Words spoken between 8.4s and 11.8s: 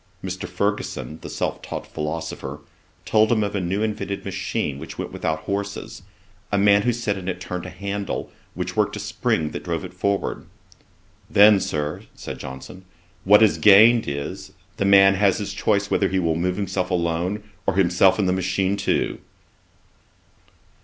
which worked a spring that drove it forward. 'Then,